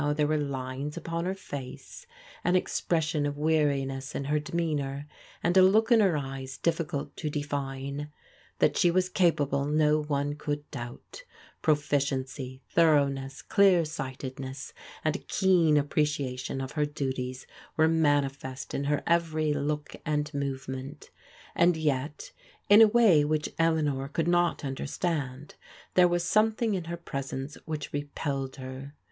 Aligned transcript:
^42 0.01 0.03
PBODIQAL 0.03 0.15
DAUQHTEBS 0.15 0.27
were 0.29 0.37
lines 0.37 0.97
tzpon 0.97 1.25
her 1.25 1.35
face, 1.35 2.07
an 2.43 2.55
expression 2.55 3.25
of 3.27 3.37
weariness 3.37 4.15
in 4.15 4.23
her 4.23 4.39
demeanour, 4.39 5.05
and 5.43 5.55
a 5.55 5.59
kxk 5.61 5.91
in 5.91 5.99
her 5.99 6.17
eyes 6.17 6.57
difficult 6.57 7.15
to 7.15 7.29
define. 7.29 8.09
That 8.57 8.75
she 8.77 8.89
was 8.89 9.09
capable 9.09 9.65
no 9.65 10.01
one 10.01 10.33
could 10.37 10.67
doubt 10.71 11.23
Profidencyi 11.61 12.61
thoroughness, 12.71 13.43
clear 13.43 13.85
sightedness 13.85 14.73
and 15.05 15.15
a 15.15 15.19
keen 15.19 15.77
appreciation 15.77 16.61
of 16.61 16.71
her 16.71 16.87
duties 16.87 17.45
were 17.77 17.87
manifest 17.87 18.73
in 18.73 18.85
her 18.85 19.03
every 19.05 19.53
look 19.53 19.95
and 20.03 20.33
move 20.33 20.67
ment; 20.67 21.11
and 21.53 21.77
yet, 21.77 22.31
in 22.69 22.81
a 22.81 22.87
way 22.87 23.23
which 23.23 23.53
Eleanor 23.59 24.07
could 24.07 24.27
not 24.27 24.65
under 24.65 24.87
stand, 24.87 25.53
there 25.93 26.07
was 26.07 26.23
something 26.23 26.73
in 26.73 26.85
her 26.85 26.97
presence 26.97 27.55
which 27.65 27.93
re 27.93 28.05
pelled 28.15 28.55
her. 28.55 28.95